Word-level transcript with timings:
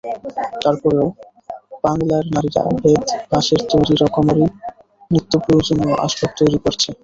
তারপরেও 0.63 1.07
বাংলার 1.83 2.25
নারীরা 2.33 2.61
বেত, 2.75 3.05
বাঁশের 3.31 3.61
তৈরি 3.71 3.93
রকমারি 3.95 4.45
নিত্যপ্রয়োজনীয় 5.11 5.93
আসবাব 6.05 6.31
তৈরি 6.39 6.57
করছে। 6.63 6.89